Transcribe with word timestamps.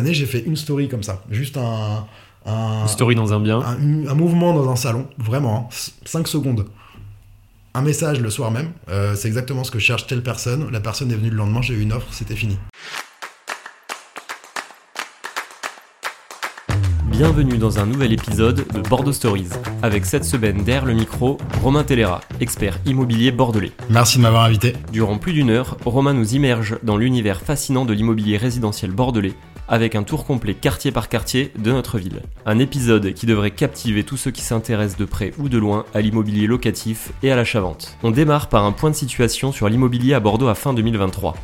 L'année, 0.00 0.14
j'ai 0.14 0.26
fait 0.26 0.38
une 0.38 0.54
story 0.54 0.88
comme 0.88 1.02
ça, 1.02 1.24
juste 1.28 1.56
un, 1.56 2.06
un, 2.46 2.82
Une 2.82 2.88
story 2.88 3.16
dans 3.16 3.32
un 3.32 3.40
bien. 3.40 3.58
un, 3.58 4.06
un 4.06 4.14
mouvement 4.14 4.54
dans 4.54 4.70
un 4.70 4.76
salon, 4.76 5.08
vraiment, 5.18 5.68
5 6.04 6.28
secondes. 6.28 6.66
Un 7.74 7.82
message 7.82 8.20
le 8.20 8.30
soir 8.30 8.52
même, 8.52 8.70
euh, 8.90 9.16
c'est 9.16 9.26
exactement 9.26 9.64
ce 9.64 9.72
que 9.72 9.80
cherche 9.80 10.06
telle 10.06 10.22
personne. 10.22 10.70
La 10.70 10.78
personne 10.78 11.10
est 11.10 11.16
venue 11.16 11.30
le 11.30 11.36
lendemain, 11.36 11.62
j'ai 11.62 11.74
eu 11.74 11.80
une 11.80 11.92
offre, 11.92 12.06
c'était 12.12 12.36
fini. 12.36 12.56
Bienvenue 17.18 17.58
dans 17.58 17.80
un 17.80 17.86
nouvel 17.86 18.12
épisode 18.12 18.64
de 18.72 18.80
Bordeaux 18.88 19.12
Stories. 19.12 19.48
Avec 19.82 20.06
cette 20.06 20.22
semaine 20.22 20.62
derrière 20.62 20.84
le 20.84 20.94
micro, 20.94 21.36
Romain 21.64 21.82
Tellera, 21.82 22.20
expert 22.38 22.78
immobilier 22.86 23.32
bordelais. 23.32 23.72
Merci 23.90 24.18
de 24.18 24.22
m'avoir 24.22 24.44
invité. 24.44 24.74
Durant 24.92 25.18
plus 25.18 25.32
d'une 25.32 25.50
heure, 25.50 25.76
Romain 25.84 26.14
nous 26.14 26.36
immerge 26.36 26.78
dans 26.84 26.96
l'univers 26.96 27.40
fascinant 27.40 27.84
de 27.84 27.92
l'immobilier 27.92 28.36
résidentiel 28.36 28.92
bordelais, 28.92 29.34
avec 29.66 29.96
un 29.96 30.04
tour 30.04 30.26
complet 30.26 30.54
quartier 30.54 30.92
par 30.92 31.08
quartier 31.08 31.52
de 31.58 31.72
notre 31.72 31.98
ville. 31.98 32.22
Un 32.46 32.60
épisode 32.60 33.12
qui 33.14 33.26
devrait 33.26 33.50
captiver 33.50 34.04
tous 34.04 34.16
ceux 34.16 34.30
qui 34.30 34.42
s'intéressent 34.42 34.96
de 34.96 35.04
près 35.04 35.32
ou 35.38 35.48
de 35.48 35.58
loin 35.58 35.86
à 35.94 36.00
l'immobilier 36.00 36.46
locatif 36.46 37.10
et 37.24 37.32
à 37.32 37.36
l'achat-vente. 37.36 37.96
On 38.04 38.12
démarre 38.12 38.48
par 38.48 38.64
un 38.64 38.70
point 38.70 38.90
de 38.90 38.94
situation 38.94 39.50
sur 39.50 39.68
l'immobilier 39.68 40.14
à 40.14 40.20
Bordeaux 40.20 40.46
à 40.46 40.54
fin 40.54 40.72
2023. 40.72 41.34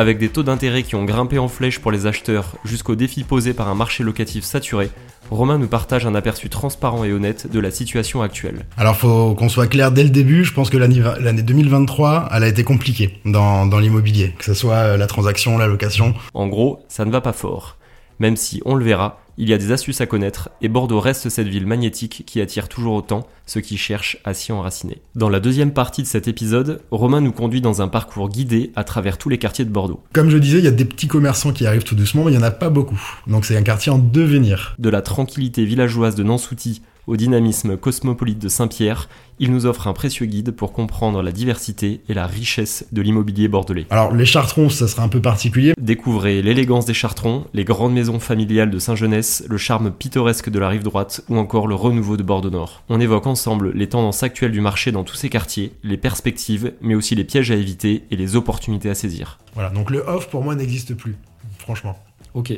Avec 0.00 0.16
des 0.16 0.30
taux 0.30 0.42
d'intérêt 0.42 0.82
qui 0.82 0.94
ont 0.94 1.04
grimpé 1.04 1.38
en 1.38 1.46
flèche 1.46 1.78
pour 1.78 1.92
les 1.92 2.06
acheteurs 2.06 2.56
jusqu'aux 2.64 2.94
défis 2.94 3.22
posés 3.22 3.52
par 3.52 3.68
un 3.68 3.74
marché 3.74 4.02
locatif 4.02 4.44
saturé, 4.44 4.88
Romain 5.30 5.58
nous 5.58 5.68
partage 5.68 6.06
un 6.06 6.14
aperçu 6.14 6.48
transparent 6.48 7.04
et 7.04 7.12
honnête 7.12 7.52
de 7.52 7.60
la 7.60 7.70
situation 7.70 8.22
actuelle. 8.22 8.64
Alors, 8.78 8.96
faut 8.96 9.34
qu'on 9.34 9.50
soit 9.50 9.66
clair 9.66 9.92
dès 9.92 10.02
le 10.02 10.08
début. 10.08 10.42
Je 10.42 10.54
pense 10.54 10.70
que 10.70 10.78
l'année 10.78 11.02
l'année 11.20 11.42
2023, 11.42 12.30
elle 12.32 12.44
a 12.44 12.48
été 12.48 12.64
compliquée 12.64 13.20
dans, 13.26 13.66
dans 13.66 13.78
l'immobilier, 13.78 14.34
que 14.38 14.46
ce 14.46 14.54
soit 14.54 14.76
euh, 14.76 14.96
la 14.96 15.06
transaction, 15.06 15.58
la 15.58 15.66
location. 15.66 16.14
En 16.32 16.48
gros, 16.48 16.82
ça 16.88 17.04
ne 17.04 17.10
va 17.10 17.20
pas 17.20 17.34
fort. 17.34 17.76
Même 18.20 18.36
si, 18.36 18.62
on 18.64 18.76
le 18.76 18.84
verra, 18.86 19.19
il 19.38 19.48
y 19.48 19.52
a 19.52 19.58
des 19.58 19.72
astuces 19.72 20.00
à 20.00 20.06
connaître 20.06 20.50
et 20.60 20.68
Bordeaux 20.68 21.00
reste 21.00 21.28
cette 21.28 21.48
ville 21.48 21.66
magnétique 21.66 22.24
qui 22.26 22.40
attire 22.40 22.68
toujours 22.68 22.94
autant 22.94 23.26
ceux 23.46 23.60
qui 23.60 23.76
cherchent 23.76 24.18
à 24.24 24.34
s'y 24.34 24.52
enraciner. 24.52 25.02
Dans 25.14 25.28
la 25.28 25.40
deuxième 25.40 25.72
partie 25.72 26.02
de 26.02 26.06
cet 26.06 26.28
épisode, 26.28 26.82
Romain 26.90 27.20
nous 27.20 27.32
conduit 27.32 27.60
dans 27.60 27.82
un 27.82 27.88
parcours 27.88 28.28
guidé 28.28 28.70
à 28.76 28.84
travers 28.84 29.18
tous 29.18 29.28
les 29.28 29.38
quartiers 29.38 29.64
de 29.64 29.70
Bordeaux. 29.70 30.02
Comme 30.12 30.30
je 30.30 30.38
disais, 30.38 30.58
il 30.58 30.64
y 30.64 30.68
a 30.68 30.72
des 30.72 30.84
petits 30.84 31.08
commerçants 31.08 31.52
qui 31.52 31.66
arrivent 31.66 31.84
tout 31.84 31.96
doucement, 31.96 32.24
mais 32.24 32.32
il 32.32 32.36
n'y 32.36 32.42
en 32.42 32.46
a 32.46 32.50
pas 32.50 32.70
beaucoup. 32.70 33.00
Donc, 33.26 33.44
c'est 33.44 33.56
un 33.56 33.62
quartier 33.62 33.90
en 33.90 33.98
devenir. 33.98 34.76
De 34.78 34.88
la 34.88 35.02
tranquillité 35.02 35.64
villageoise 35.64 36.14
de 36.14 36.22
Nansouty 36.22 36.82
au 37.06 37.16
dynamisme 37.16 37.76
cosmopolite 37.76 38.38
de 38.38 38.48
Saint-Pierre, 38.48 39.08
il 39.38 39.50
nous 39.50 39.64
offre 39.64 39.88
un 39.88 39.94
précieux 39.94 40.26
guide 40.26 40.50
pour 40.50 40.72
comprendre 40.72 41.22
la 41.22 41.32
diversité 41.32 42.02
et 42.08 42.14
la 42.14 42.26
richesse 42.26 42.86
de 42.92 43.00
l'immobilier 43.00 43.48
bordelais. 43.48 43.86
Alors, 43.88 44.12
les 44.12 44.26
chartrons, 44.26 44.68
ça 44.68 44.86
sera 44.86 45.02
un 45.02 45.08
peu 45.08 45.22
particulier. 45.22 45.72
Découvrez 45.80 46.42
l'élégance 46.42 46.84
des 46.84 46.92
chartrons, 46.92 47.46
les 47.54 47.64
grandes 47.64 47.94
maisons 47.94 48.20
familiales 48.20 48.70
de 48.70 48.78
Saint-Genès, 48.78 49.44
le 49.48 49.56
charme 49.56 49.92
pittoresque 49.92 50.50
de 50.50 50.58
la 50.58 50.68
rive 50.68 50.82
droite 50.82 51.22
ou 51.30 51.38
encore 51.38 51.66
le 51.66 51.74
renouveau 51.74 52.18
de 52.18 52.22
Bordeaux-Nord. 52.22 52.82
On 52.90 53.00
évoque 53.00 53.26
ensemble 53.26 53.72
les 53.74 53.88
tendances 53.88 54.22
actuelles 54.22 54.52
du 54.52 54.60
marché 54.60 54.92
dans 54.92 55.04
tous 55.04 55.16
ces 55.16 55.30
quartiers, 55.30 55.72
les 55.82 55.96
perspectives, 55.96 56.74
mais 56.82 56.94
aussi 56.94 57.14
les 57.14 57.24
pièges 57.24 57.50
à 57.50 57.54
éviter 57.54 58.04
et 58.10 58.16
les 58.16 58.36
opportunités 58.36 58.90
à 58.90 58.94
saisir. 58.94 59.38
Voilà, 59.54 59.70
donc 59.70 59.90
le 59.90 60.00
off 60.06 60.28
pour 60.28 60.44
moi 60.44 60.54
n'existe 60.54 60.94
plus, 60.94 61.16
franchement. 61.58 61.98
Ok. 62.34 62.52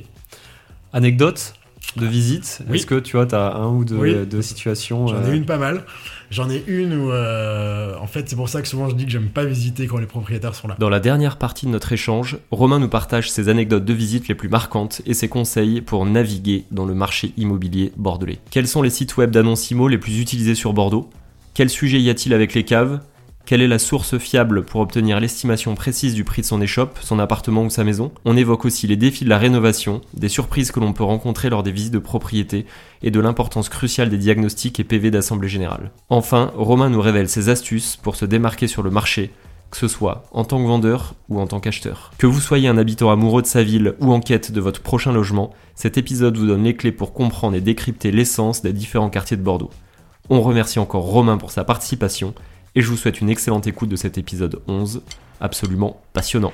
Anecdote 0.93 1.55
de 1.97 2.07
visite 2.07 2.63
Oui. 2.69 2.77
Est-ce 2.79 2.87
que 2.87 2.99
tu 2.99 3.17
vois, 3.17 3.27
tu 3.27 3.35
as 3.35 3.55
un 3.55 3.69
ou 3.69 3.85
deux, 3.85 3.97
Oui. 3.97 4.15
deux 4.27 4.43
situations 4.43 5.07
J'en 5.07 5.17
euh, 5.17 5.33
ai 5.33 5.37
une 5.37 5.45
pas 5.45 5.59
mal. 5.59 5.85
J'en 6.31 6.49
ai 6.49 6.65
une 6.67 6.95
où, 6.95 7.11
euh, 7.13 7.95
en 8.01 8.07
fait, 8.07 8.27
c'est 8.29 8.37
pour 8.37 8.49
ça 8.49 8.63
que 8.63 8.69
souvent 8.69 8.89
je 8.89 8.95
dis 8.95 9.05
que 9.05 9.11
j'aime 9.11 9.29
pas 9.29 9.45
visiter 9.45 9.87
quand 9.87 9.99
les 9.99 10.07
propriétaires 10.07 10.55
sont 10.55 10.67
là. 10.69 10.77
Dans 10.79 10.89
la 10.89 11.01
dernière 11.01 11.37
partie 11.37 11.67
de 11.67 11.71
notre 11.71 11.93
échange, 11.93 12.39
Romain 12.51 12.79
nous 12.79 12.89
partage 12.89 13.31
ses 13.31 13.51
anecdotes 13.51 13.85
de 13.85 13.93
visite 13.93 14.29
les 14.29 14.35
plus 14.35 14.49
marquantes 14.49 15.03
et 15.05 15.13
ses 15.13 15.29
conseils 15.29 15.83
pour 15.83 16.07
naviguer 16.07 16.65
dans 16.71 16.87
le 16.87 16.95
marché 16.95 17.35
immobilier 17.37 17.93
bordelais. 17.99 18.39
Quels 18.51 18.67
sont 18.69 18.81
les 18.81 18.89
sites 18.89 19.19
web 19.19 19.31
d'annonces 19.31 19.71
IMO 19.71 19.89
les 19.89 19.99
plus 19.99 20.19
utilisés 20.19 20.55
sur 20.55 20.73
Bordeaux? 20.73 21.11
Quel 21.53 21.69
sujet 21.69 22.01
y 22.01 22.09
a-t-il 22.09 22.33
avec 22.33 22.55
les 22.55 22.65
caves? 22.65 23.01
Quelle 23.45 23.61
est 23.61 23.69
la 23.69 23.81
source 23.81 24.19
fiable 24.19 24.65
pour 24.65 24.81
obtenir 24.81 25.19
l'estimation 25.19 25.75
précise 25.75 26.15
du 26.15 26.23
prix 26.23 26.43
de 26.43 26.47
son 26.47 26.63
échoppe, 26.63 26.99
son 27.03 27.19
appartement 27.19 27.65
ou 27.65 27.71
sa 27.71 27.83
maison 27.83 28.13
On 28.25 28.37
évoque 28.37 28.65
aussi 28.65 28.87
les 28.87 28.97
défis 28.97 29.25
de 29.25 29.29
la 29.29 29.39
rénovation, 29.39 30.01
des 30.15 30.29
surprises 30.29 30.71
que 30.71 30.79
l'on 30.79 30.93
peut 30.93 31.03
rencontrer 31.03 31.51
lors 31.51 31.65
des 31.65 31.73
visites 31.73 31.93
de 31.93 31.99
propriété 31.99 32.67
et 33.03 33.11
de 33.11 33.21
l'importance 33.21 33.69
cruciale 33.69 34.11
des 34.11 34.19
diagnostics 34.19 34.79
et 34.79 34.85
PV 34.85 35.11
d'Assemblée 35.11 35.49
Générale. 35.49 35.91
Enfin, 36.09 36.53
Romain 36.57 36.89
nous 36.89 37.01
révèle 37.01 37.29
ses 37.29 37.49
astuces 37.49 37.97
pour 37.97 38.15
se 38.15 38.25
démarquer 38.25 38.69
sur 38.69 38.83
le 38.83 38.91
marché 38.91 39.33
que 39.73 39.79
ce 39.79 39.89
soit 39.89 40.25
en 40.33 40.45
tant 40.45 40.63
que 40.63 40.69
vendeur 40.69 41.15
ou 41.29 41.41
en 41.41 41.47
tant 41.47 41.59
qu'acheteur. 41.59 42.13
Que 42.19 42.27
vous 42.27 42.41
soyez 42.41 42.69
un 42.69 42.77
habitant 42.77 43.11
amoureux 43.11 43.43
de 43.43 43.47
sa 43.47 43.63
ville 43.63 43.95
ou 44.01 44.13
en 44.13 44.21
quête 44.21 44.53
de 44.53 44.61
votre 44.61 44.83
prochain 44.83 45.13
logement, 45.13 45.51
cet 45.75 45.97
épisode 45.97 46.37
vous 46.37 46.47
donne 46.47 46.63
les 46.63 46.77
clés 46.77 46.93
pour 46.93 47.15
comprendre 47.15 47.57
et 47.57 47.61
décrypter 47.63 48.13
l'essence 48.13 48.63
des 48.63 48.75
différents 48.75 49.09
quartiers 49.09 49.39
de 49.39 49.43
Bordeaux. 49.43 49.71
On 50.29 50.43
remercie 50.43 50.79
encore 50.79 51.05
Romain 51.05 51.39
pour 51.39 51.51
sa 51.51 51.65
participation 51.65 52.35
et 52.75 52.81
je 52.81 52.89
vous 52.89 52.97
souhaite 52.97 53.21
une 53.21 53.31
excellente 53.31 53.67
écoute 53.67 53.89
de 53.89 53.97
cet 53.97 54.19
épisode 54.19 54.63
11, 54.67 55.03
absolument 55.41 56.01
passionnant. 56.13 56.53